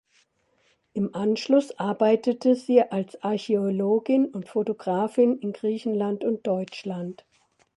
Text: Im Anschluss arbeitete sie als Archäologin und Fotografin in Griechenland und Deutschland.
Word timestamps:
Im 0.93 1.13
Anschluss 1.13 1.77
arbeitete 1.77 2.55
sie 2.55 2.81
als 2.81 3.21
Archäologin 3.21 4.25
und 4.25 4.47
Fotografin 4.49 5.37
in 5.37 5.53
Griechenland 5.53 6.23
und 6.23 6.47
Deutschland. 6.47 7.23